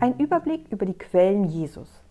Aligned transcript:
Ein 0.00 0.16
Überblick 0.18 0.66
über 0.70 0.86
die 0.86 0.96
Quellen 0.96 1.44
Jesus. 1.44 2.04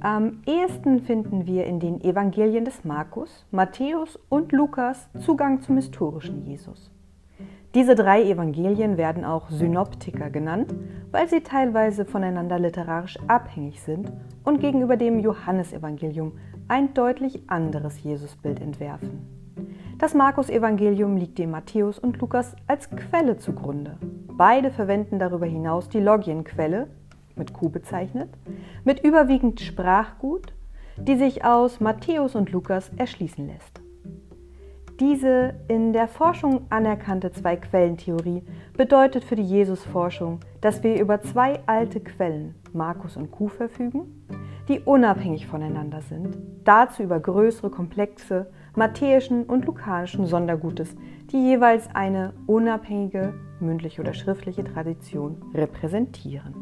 Am 0.00 0.42
ehesten 0.46 1.00
finden 1.00 1.44
wir 1.44 1.66
in 1.66 1.78
den 1.78 2.00
Evangelien 2.00 2.64
des 2.64 2.82
Markus, 2.82 3.44
Matthäus 3.50 4.18
und 4.30 4.52
Lukas 4.52 5.10
Zugang 5.20 5.60
zum 5.60 5.76
historischen 5.76 6.46
Jesus. 6.46 6.90
Diese 7.74 7.94
drei 7.94 8.22
Evangelien 8.22 8.96
werden 8.96 9.26
auch 9.26 9.50
Synoptiker 9.50 10.30
genannt, 10.30 10.74
weil 11.10 11.28
sie 11.28 11.42
teilweise 11.42 12.06
voneinander 12.06 12.58
literarisch 12.58 13.18
abhängig 13.28 13.82
sind 13.82 14.10
und 14.42 14.60
gegenüber 14.60 14.96
dem 14.96 15.18
Johannesevangelium 15.18 16.32
ein 16.68 16.94
deutlich 16.94 17.50
anderes 17.50 18.02
Jesusbild 18.02 18.60
entwerfen. 18.60 19.26
Das 19.98 20.14
Markus-Evangelium 20.14 21.18
liegt 21.18 21.36
dem 21.36 21.50
Matthäus 21.50 21.98
und 21.98 22.18
Lukas 22.18 22.56
als 22.66 22.88
Quelle 22.88 23.36
zugrunde. 23.36 23.98
Beide 24.36 24.72
verwenden 24.72 25.20
darüber 25.20 25.46
hinaus 25.46 25.88
die 25.88 26.00
Logienquelle, 26.00 26.88
mit 27.36 27.52
Q 27.52 27.68
bezeichnet, 27.68 28.28
mit 28.84 29.04
überwiegend 29.04 29.60
Sprachgut, 29.60 30.52
die 30.96 31.16
sich 31.16 31.44
aus 31.44 31.80
Matthäus 31.80 32.34
und 32.34 32.50
Lukas 32.50 32.90
erschließen 32.96 33.46
lässt. 33.46 33.80
Diese 34.98 35.54
in 35.68 35.92
der 35.92 36.08
Forschung 36.08 36.66
anerkannte 36.70 37.30
Zwei-Quellen-Theorie 37.32 38.42
bedeutet 38.76 39.24
für 39.24 39.36
die 39.36 39.42
Jesusforschung, 39.42 40.40
dass 40.60 40.82
wir 40.82 41.00
über 41.00 41.20
zwei 41.20 41.60
alte 41.66 42.00
Quellen, 42.00 42.54
Markus 42.72 43.16
und 43.16 43.30
Q, 43.30 43.48
verfügen, 43.48 44.26
die 44.68 44.80
unabhängig 44.80 45.46
voneinander 45.46 46.00
sind, 46.00 46.36
dazu 46.64 47.02
über 47.02 47.20
größere 47.20 47.70
Komplexe 47.70 48.46
matthäischen 48.76 49.44
und 49.44 49.66
lukanischen 49.66 50.26
Sondergutes, 50.26 50.96
die 51.30 51.38
jeweils 51.38 51.88
eine 51.94 52.32
unabhängige 52.46 53.34
mündliche 53.64 54.00
oder 54.00 54.14
schriftliche 54.14 54.64
Tradition 54.64 55.42
repräsentieren. 55.54 56.54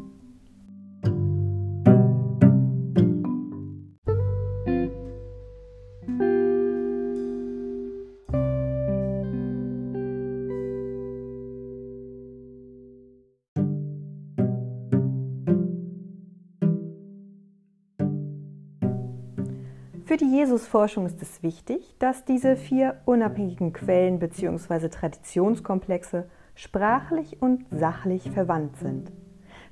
Für 20.13 20.17
die 20.17 20.37
Jesusforschung 20.37 21.07
ist 21.07 21.23
es 21.23 21.41
wichtig, 21.41 21.95
dass 21.97 22.23
diese 22.23 22.55
vier 22.55 23.01
unabhängigen 23.05 23.73
Quellen 23.73 24.19
bzw. 24.19 24.89
Traditionskomplexe 24.89 26.29
sprachlich 26.55 27.41
und 27.41 27.65
sachlich 27.71 28.29
verwandt 28.31 28.77
sind. 28.77 29.11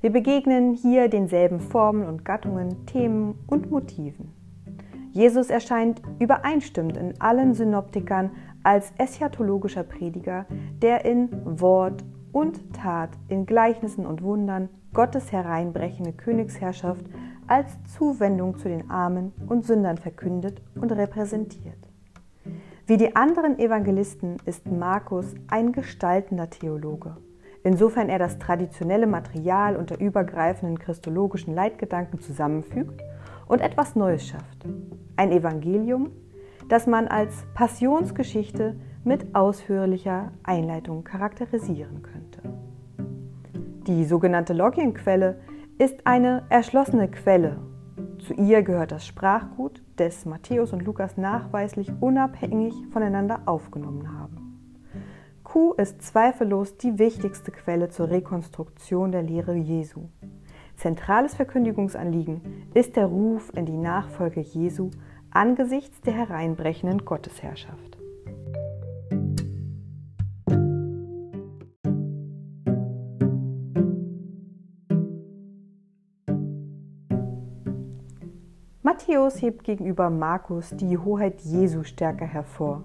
Wir 0.02 0.12
begegnen 0.12 0.74
hier 0.74 1.10
denselben 1.10 1.60
Formen 1.60 2.08
und 2.08 2.26
Gattungen, 2.26 2.86
Themen 2.88 3.38
und 3.48 3.70
Motiven. 3.70 4.34
Jesus 5.12 5.50
erscheint 5.50 6.02
übereinstimmend 6.20 6.98
in 6.98 7.20
allen 7.22 7.54
Synoptikern 7.54 8.32
als 8.64 8.94
eschatologischer 8.98 9.84
Prediger, 9.84 10.46
der 10.82 11.06
in 11.06 11.30
Wort 11.60 12.04
und 12.32 12.73
Tat, 12.73 13.10
in 13.28 13.45
Gleichnissen 13.45 14.06
und 14.06 14.23
Wundern 14.23 14.70
Gottes 14.94 15.32
hereinbrechende 15.32 16.14
Königsherrschaft 16.14 17.06
als 17.48 17.78
Zuwendung 17.84 18.58
zu 18.58 18.70
den 18.70 18.90
Armen 18.90 19.34
und 19.48 19.66
Sündern 19.66 19.98
verkündet 19.98 20.62
und 20.76 20.92
repräsentiert. 20.92 21.91
Wie 22.88 22.98
die 22.98 23.16
anderen 23.16 23.60
Evangelisten 23.60 24.38
ist 24.46 24.66
Markus 24.66 25.36
ein 25.48 25.72
gestaltender 25.72 26.50
Theologe, 26.50 27.16
insofern 27.64 28.10
er 28.10 28.18
das 28.18 28.40
traditionelle 28.40 29.08
Material 29.08 29.76
unter 29.76 30.00
übergreifenden 30.00 30.80
christologischen 30.80 31.54
Leitgedanken 31.54 32.20
zusammenfügt 32.20 33.02
und 33.48 33.61
etwas 33.61 33.95
Neues 33.95 34.28
schafft. 34.28 34.66
Ein 35.16 35.32
Evangelium, 35.32 36.10
das 36.70 36.88
man 36.88 37.08
als 37.08 37.45
Passionsgeschichte 37.54 38.76
mit 39.04 39.36
ausführlicher 39.36 40.32
Einleitung 40.44 41.04
charakterisieren 41.04 42.02
könnte. 42.02 42.42
Die 43.88 44.05
sogenannte 44.05 44.54
Logienquelle 44.54 45.39
ist 45.78 46.05
eine 46.05 46.44
erschlossene 46.50 47.10
Quelle. 47.10 47.58
Zu 48.26 48.36
ihr 48.36 48.61
gehört 48.61 48.92
das 48.92 49.05
Sprachgut, 49.05 49.82
das 49.95 50.26
Matthäus 50.26 50.73
und 50.73 50.83
Lukas 50.83 51.17
nachweislich 51.17 51.92
unabhängig 51.99 52.73
voneinander 52.92 53.42
aufgenommen 53.45 54.14
haben. 54.17 54.42
Q 55.43 55.73
ist 55.73 56.02
zweifellos 56.04 56.77
die 56.77 56.99
wichtigste 56.99 57.52
Quelle 57.52 57.89
zur 57.89 58.10
Rekonstruktion 58.10 59.11
der 59.11 59.23
Lehre 59.23 59.55
Jesu. 59.55 60.10
Zentrales 60.76 61.33
Verkündigungsanliegen 61.36 62.42
ist 62.73 62.95
der 62.95 63.08
Ruf 63.08 63.52
in 63.55 63.65
die 63.65 63.77
Nachfolge 63.77 64.39
Jesu 64.39 64.92
angesichts 65.31 65.99
der 66.02 66.14
hereinbrechenden 66.14 67.05
Gottesherrschaft. 67.05 68.01
Matthäus 78.83 79.39
hebt 79.43 79.64
gegenüber 79.64 80.09
Markus 80.09 80.71
die 80.71 80.97
Hoheit 80.97 81.42
Jesu 81.42 81.83
stärker 81.83 82.25
hervor. 82.25 82.83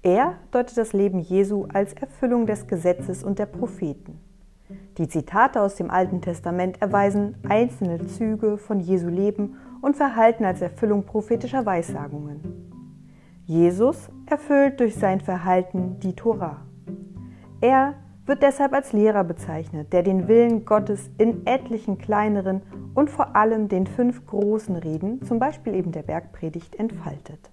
Er 0.00 0.36
deutet 0.52 0.78
das 0.78 0.92
Leben 0.92 1.18
Jesu 1.18 1.66
als 1.72 1.94
Erfüllung 1.94 2.46
des 2.46 2.68
Gesetzes 2.68 3.24
und 3.24 3.40
der 3.40 3.46
Propheten. 3.46 4.20
Die 4.98 5.08
Zitate 5.08 5.60
aus 5.60 5.74
dem 5.74 5.90
Alten 5.90 6.20
Testament 6.20 6.80
erweisen 6.80 7.34
einzelne 7.48 8.06
Züge 8.06 8.56
von 8.56 8.78
Jesu 8.78 9.08
Leben 9.08 9.56
und 9.82 9.96
Verhalten 9.96 10.44
als 10.44 10.62
Erfüllung 10.62 11.04
prophetischer 11.04 11.66
Weissagungen. 11.66 12.70
Jesus 13.46 14.08
erfüllt 14.26 14.78
durch 14.78 14.94
sein 14.94 15.20
Verhalten 15.20 15.98
die 15.98 16.14
Tora. 16.14 16.62
Er 17.60 17.94
wird 18.26 18.42
deshalb 18.42 18.72
als 18.72 18.92
Lehrer 18.92 19.24
bezeichnet, 19.24 19.92
der 19.92 20.02
den 20.02 20.26
Willen 20.26 20.64
Gottes 20.64 21.10
in 21.16 21.46
etlichen 21.46 21.96
kleineren 21.96 22.62
und 22.94 23.08
vor 23.08 23.36
allem 23.36 23.68
den 23.68 23.86
fünf 23.86 24.26
großen 24.26 24.76
Reden, 24.76 25.22
zum 25.22 25.38
Beispiel 25.38 25.74
eben 25.74 25.92
der 25.92 26.02
Bergpredigt, 26.02 26.74
entfaltet. 26.76 27.50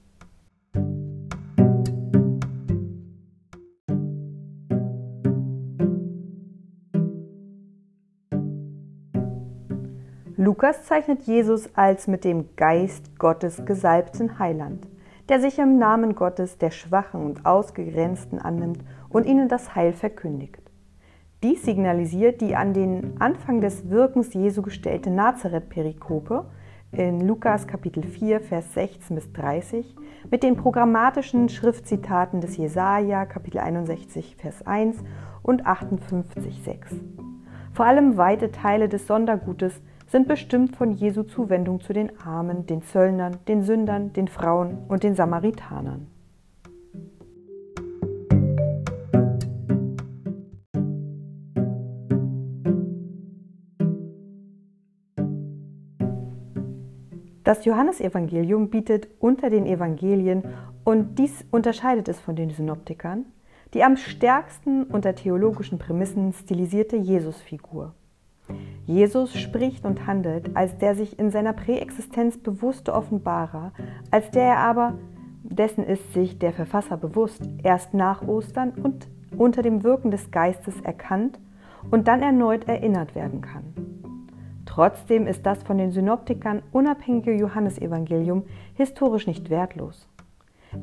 Lukas 10.35 10.83
zeichnet 10.83 11.21
Jesus 11.21 11.69
als 11.75 12.07
mit 12.07 12.25
dem 12.25 12.55
Geist 12.57 13.17
Gottes 13.17 13.63
gesalbten 13.65 14.39
Heiland, 14.39 14.87
der 15.29 15.39
sich 15.39 15.59
im 15.59 15.77
Namen 15.77 16.15
Gottes 16.15 16.57
der 16.57 16.71
Schwachen 16.71 17.23
und 17.23 17.45
Ausgegrenzten 17.45 18.39
annimmt 18.39 18.79
und 19.09 19.25
ihnen 19.25 19.47
das 19.47 19.75
Heil 19.75 19.93
verkündigt. 19.93 20.62
Dies 21.43 21.65
signalisiert 21.65 22.39
die 22.39 22.55
an 22.55 22.73
den 22.73 23.19
Anfang 23.19 23.59
des 23.59 23.89
Wirkens 23.89 24.33
Jesu 24.33 24.61
gestellte 24.61 25.09
Nazareth-Perikope 25.09 26.45
in 26.93 27.19
Lukas 27.19 27.67
Kapitel 27.67 28.01
4, 28.01 28.39
Vers 28.39 28.73
16 28.73 29.13
bis 29.13 29.29
30 29.33 29.93
mit 30.31 30.41
den 30.41 30.55
programmatischen 30.55 31.49
Schriftzitaten 31.49 32.39
des 32.39 32.55
Jesaja 32.55 33.25
Kapitel 33.25 33.57
61, 33.57 34.37
Vers 34.37 34.65
1 34.65 35.03
und 35.41 35.65
58, 35.65 36.63
6. 36.63 36.95
Vor 37.73 37.87
allem 37.87 38.15
weite 38.15 38.49
Teile 38.53 38.87
des 38.87 39.05
Sondergutes 39.05 39.81
sind 40.07 40.29
bestimmt 40.29 40.77
von 40.77 40.93
Jesu 40.93 41.23
Zuwendung 41.23 41.81
zu 41.81 41.91
den 41.91 42.21
Armen, 42.21 42.67
den 42.67 42.83
Zöllnern, 42.83 43.35
den 43.49 43.63
Sündern, 43.63 44.13
den 44.13 44.29
Frauen 44.29 44.77
und 44.87 45.03
den 45.03 45.15
Samaritanern. 45.15 46.12
Das 57.43 57.65
Johannesevangelium 57.65 58.69
bietet 58.69 59.07
unter 59.19 59.49
den 59.49 59.65
Evangelien, 59.65 60.43
und 60.85 61.17
dies 61.17 61.45
unterscheidet 61.51 62.09
es 62.09 62.19
von 62.19 62.35
den 62.35 62.49
Synoptikern, 62.49 63.25
die 63.73 63.83
am 63.83 63.95
stärksten 63.97 64.83
unter 64.83 65.15
theologischen 65.15 65.79
Prämissen 65.79 66.33
stilisierte 66.33 66.97
Jesusfigur. 66.97 67.93
Jesus 68.85 69.37
spricht 69.37 69.85
und 69.85 70.05
handelt 70.05 70.55
als 70.55 70.77
der 70.77 70.95
sich 70.95 71.17
in 71.17 71.31
seiner 71.31 71.53
Präexistenz 71.53 72.37
bewusste 72.37 72.93
Offenbarer, 72.93 73.71
als 74.11 74.29
der 74.31 74.43
er 74.43 74.57
aber, 74.57 74.99
dessen 75.43 75.85
ist 75.85 76.13
sich 76.13 76.37
der 76.37 76.51
Verfasser 76.51 76.97
bewusst, 76.97 77.41
erst 77.63 77.93
nach 77.93 78.27
Ostern 78.27 78.71
und 78.71 79.07
unter 79.37 79.61
dem 79.61 79.83
Wirken 79.83 80.11
des 80.11 80.31
Geistes 80.31 80.79
erkannt 80.81 81.39
und 81.91 82.07
dann 82.07 82.21
erneut 82.21 82.67
erinnert 82.67 83.15
werden 83.15 83.41
kann. 83.41 84.02
Trotzdem 84.73 85.27
ist 85.27 85.45
das 85.45 85.61
von 85.61 85.77
den 85.77 85.91
Synoptikern 85.91 86.63
unabhängige 86.71 87.31
Johannesevangelium 87.31 88.41
historisch 88.73 89.27
nicht 89.27 89.51
wertlos. 89.51 90.09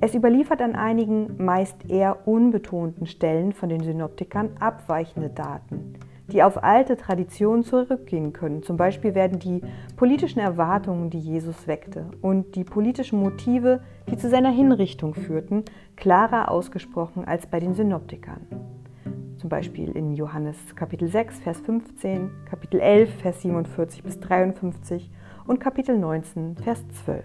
Es 0.01 0.15
überliefert 0.15 0.63
an 0.63 0.77
einigen 0.77 1.45
meist 1.45 1.91
eher 1.91 2.29
unbetonten 2.29 3.09
Stellen 3.09 3.53
von 3.53 3.69
den 3.69 3.81
Synoptikern 3.81 4.51
abweichende 4.61 5.29
Daten, 5.29 5.95
die 6.29 6.45
auf 6.45 6.63
alte 6.63 6.97
Traditionen 6.97 7.65
zurückgehen 7.65 8.33
können. 8.33 8.63
Zum 8.63 8.77
Beispiel 8.77 9.17
werden 9.17 9.41
die 9.41 9.61
politischen 9.97 10.39
Erwartungen, 10.39 11.11
die 11.11 11.19
Jesus 11.19 11.67
weckte, 11.67 12.07
und 12.23 12.55
die 12.55 12.63
politischen 12.63 13.19
Motive, 13.19 13.81
die 14.09 14.17
zu 14.17 14.31
seiner 14.31 14.53
Hinrichtung 14.53 15.15
führten, 15.15 15.65
klarer 15.97 16.49
ausgesprochen 16.53 17.25
als 17.25 17.49
bei 17.49 17.59
den 17.59 17.75
Synoptikern. 17.75 18.47
Zum 19.41 19.49
Beispiel 19.49 19.93
in 19.93 20.13
Johannes 20.13 20.59
Kapitel 20.77 21.09
6, 21.09 21.39
Vers 21.39 21.61
15, 21.61 22.31
Kapitel 22.45 22.79
11, 22.79 23.11
Vers 23.23 23.41
47 23.41 24.03
bis 24.03 24.21
53 24.21 25.11
und 25.47 25.59
Kapitel 25.59 25.97
19, 25.97 26.59
Vers 26.59 26.85
12. 27.07 27.25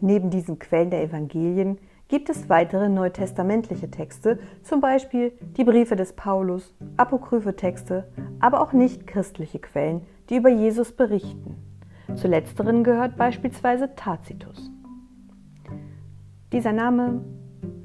Neben 0.00 0.30
diesen 0.30 0.58
Quellen 0.58 0.90
der 0.90 1.04
Evangelien 1.04 1.78
gibt 2.08 2.30
es 2.30 2.48
weitere 2.48 2.88
neutestamentliche 2.88 3.92
Texte, 3.92 4.40
zum 4.64 4.80
Beispiel 4.80 5.32
die 5.56 5.62
Briefe 5.62 5.94
des 5.94 6.14
Paulus, 6.14 6.74
apokryphe 6.96 7.54
Texte, 7.54 8.08
aber 8.40 8.60
auch 8.60 8.72
nicht-christliche 8.72 9.60
Quellen, 9.60 10.02
die 10.32 10.38
über 10.38 10.48
Jesus 10.48 10.92
berichten. 10.92 11.56
Zu 12.14 12.26
letzteren 12.26 12.84
gehört 12.84 13.16
beispielsweise 13.16 13.94
Tacitus. 13.94 14.70
Dieser 16.52 16.72
Name 16.72 17.22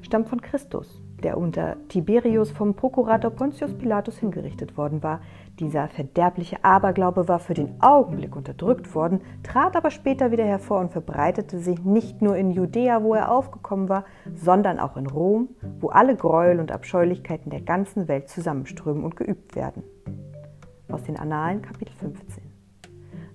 stammt 0.00 0.30
von 0.30 0.40
Christus, 0.40 1.02
der 1.22 1.36
unter 1.36 1.76
Tiberius 1.88 2.50
vom 2.50 2.74
Prokurator 2.74 3.32
Pontius 3.32 3.74
Pilatus 3.74 4.16
hingerichtet 4.16 4.78
worden 4.78 5.02
war. 5.02 5.20
Dieser 5.58 5.88
verderbliche 5.88 6.64
Aberglaube 6.64 7.28
war 7.28 7.38
für 7.38 7.52
den 7.52 7.82
Augenblick 7.82 8.34
unterdrückt 8.34 8.94
worden, 8.94 9.20
trat 9.42 9.76
aber 9.76 9.90
später 9.90 10.30
wieder 10.30 10.44
hervor 10.44 10.80
und 10.80 10.90
verbreitete 10.90 11.58
sich 11.58 11.84
nicht 11.84 12.22
nur 12.22 12.36
in 12.36 12.50
Judäa, 12.50 13.02
wo 13.02 13.12
er 13.12 13.30
aufgekommen 13.30 13.90
war, 13.90 14.04
sondern 14.34 14.78
auch 14.78 14.96
in 14.96 15.06
Rom, 15.06 15.50
wo 15.80 15.88
alle 15.88 16.16
Gräuel 16.16 16.60
und 16.60 16.72
Abscheulichkeiten 16.72 17.50
der 17.50 17.60
ganzen 17.60 18.08
Welt 18.08 18.30
zusammenströmen 18.30 19.04
und 19.04 19.16
geübt 19.16 19.54
werden. 19.54 19.82
Aus 20.90 21.02
den 21.02 21.16
Annalen 21.16 21.62
Kapitel 21.62 21.92
15. 21.94 22.42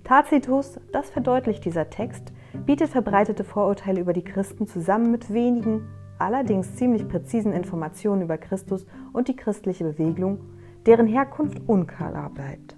Tacitus, 0.04 0.80
das 0.92 1.10
verdeutlicht 1.10 1.64
dieser 1.66 1.90
Text, 1.90 2.34
bietet 2.66 2.90
verbreitete 2.90 3.44
Vorurteile 3.44 4.02
über 4.02 4.14
die 4.14 4.24
Christen 4.24 4.68
zusammen 4.68 5.12
mit 5.12 5.34
wenigen, 5.34 5.88
allerdings 6.20 6.76
ziemlich 6.76 7.08
präzisen 7.08 7.54
Informationen 7.54 8.24
über 8.24 8.38
Christus 8.38 8.86
und 9.14 9.28
die 9.28 9.36
christliche 9.36 9.84
Bewegung 9.84 10.40
deren 10.86 11.08
Herkunft 11.08 11.62
unklar 11.68 12.30
bleibt. 12.30 12.76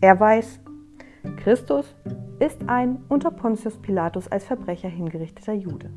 Er 0.00 0.20
weiß, 0.20 0.60
Christus 1.36 1.96
ist 2.38 2.68
ein 2.68 3.02
unter 3.08 3.30
Pontius 3.30 3.78
Pilatus 3.78 4.28
als 4.28 4.44
Verbrecher 4.44 4.88
hingerichteter 4.88 5.54
Jude. 5.54 5.90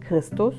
Christus 0.00 0.54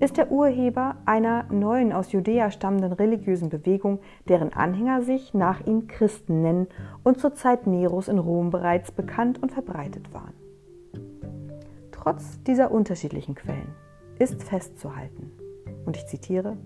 ist 0.00 0.16
der 0.16 0.30
Urheber 0.30 0.96
einer 1.04 1.44
neuen 1.52 1.92
aus 1.92 2.12
Judäa 2.12 2.50
stammenden 2.50 2.92
religiösen 2.92 3.48
Bewegung, 3.48 4.00
deren 4.28 4.52
Anhänger 4.52 5.02
sich 5.02 5.34
nach 5.34 5.66
ihm 5.66 5.86
Christen 5.86 6.42
nennen 6.42 6.66
und 7.04 7.18
zur 7.18 7.34
Zeit 7.34 7.66
Neros 7.66 8.08
in 8.08 8.18
Rom 8.18 8.50
bereits 8.50 8.92
bekannt 8.92 9.42
und 9.42 9.52
verbreitet 9.52 10.12
waren. 10.12 10.34
Trotz 11.92 12.42
dieser 12.42 12.70
unterschiedlichen 12.70 13.34
Quellen 13.34 13.74
ist 14.18 14.42
festzuhalten, 14.42 15.30
und 15.86 15.96
ich 15.96 16.06
zitiere, 16.06 16.56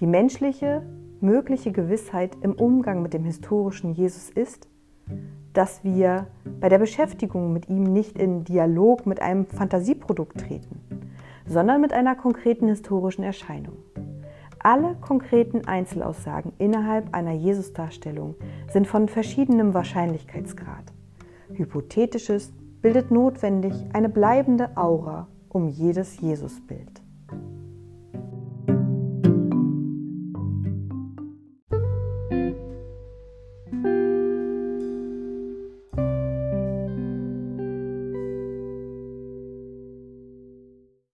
die 0.00 0.06
menschliche 0.06 0.82
mögliche 1.20 1.72
Gewissheit 1.72 2.36
im 2.42 2.54
Umgang 2.54 3.00
mit 3.00 3.14
dem 3.14 3.24
historischen 3.24 3.92
Jesus 3.92 4.28
ist, 4.28 4.68
dass 5.52 5.84
wir 5.84 6.26
bei 6.60 6.68
der 6.68 6.78
Beschäftigung 6.78 7.52
mit 7.52 7.68
ihm 7.68 7.84
nicht 7.84 8.18
in 8.18 8.44
Dialog 8.44 9.06
mit 9.06 9.20
einem 9.20 9.46
Fantasieprodukt 9.46 10.40
treten, 10.40 10.80
sondern 11.46 11.80
mit 11.80 11.92
einer 11.92 12.14
konkreten 12.14 12.68
historischen 12.68 13.22
Erscheinung. 13.22 13.76
Alle 14.58 14.94
konkreten 15.00 15.66
Einzelaussagen 15.66 16.52
innerhalb 16.58 17.12
einer 17.14 17.32
Jesusdarstellung 17.32 18.36
sind 18.72 18.86
von 18.86 19.08
verschiedenem 19.08 19.74
Wahrscheinlichkeitsgrad. 19.74 20.84
Hypothetisches 21.52 22.52
bildet 22.80 23.10
notwendig 23.10 23.74
eine 23.92 24.08
bleibende 24.08 24.76
Aura 24.76 25.26
um 25.48 25.68
jedes 25.68 26.20
Jesusbild. 26.20 27.01